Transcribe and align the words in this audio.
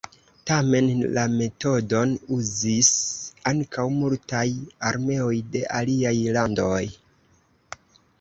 Tamen 0.49 0.85
la 1.17 1.23
metodon 1.33 2.15
uzis 2.37 2.89
ankaŭ 3.51 3.85
multaj 3.97 4.45
armeoj 4.93 5.35
de 5.57 5.61
aliaj 5.81 6.15
landoj. 6.39 6.81